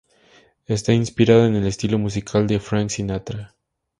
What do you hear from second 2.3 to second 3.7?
de Frank Sinatra.